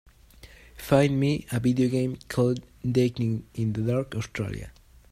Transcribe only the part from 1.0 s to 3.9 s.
me a video game called Dating in the